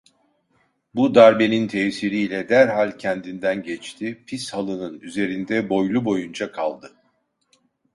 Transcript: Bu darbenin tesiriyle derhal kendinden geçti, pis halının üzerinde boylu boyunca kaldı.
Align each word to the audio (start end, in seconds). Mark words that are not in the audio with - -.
Bu 0.95 1.15
darbenin 1.15 1.67
tesiriyle 1.67 2.49
derhal 2.49 2.97
kendinden 2.97 3.63
geçti, 3.63 4.23
pis 4.27 4.53
halının 4.53 4.99
üzerinde 4.99 5.69
boylu 5.69 6.05
boyunca 6.05 6.51
kaldı. 6.51 6.95